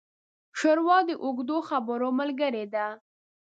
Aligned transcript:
ښوروا 0.57 0.97
د 1.09 1.11
اوږدو 1.23 1.57
خبرو 1.69 2.07
ملګري 2.19 2.65
ده. 2.73 2.85